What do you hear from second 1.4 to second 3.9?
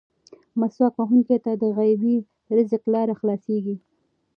ته د غیبي رزق لارې خلاصېږي.